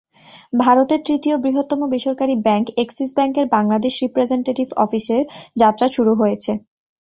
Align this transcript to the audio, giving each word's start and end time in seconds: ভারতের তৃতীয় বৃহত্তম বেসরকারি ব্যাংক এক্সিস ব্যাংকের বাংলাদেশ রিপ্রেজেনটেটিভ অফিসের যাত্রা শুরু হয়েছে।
ভারতের 0.59 0.99
তৃতীয় 1.07 1.35
বৃহত্তম 1.37 1.81
বেসরকারি 1.91 2.35
ব্যাংক 2.45 2.65
এক্সিস 2.77 3.09
ব্যাংকের 3.17 3.45
বাংলাদেশ 3.55 3.93
রিপ্রেজেনটেটিভ 3.99 4.67
অফিসের 4.77 5.21
যাত্রা 5.57 5.87
শুরু 5.95 6.11
হয়েছে। 6.15 6.51